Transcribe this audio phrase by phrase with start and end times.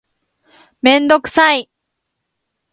[0.81, 1.69] めんどくさい